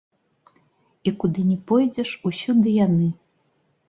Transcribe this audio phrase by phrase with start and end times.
[1.11, 3.11] І куды ні пойдзеш, усюды яны.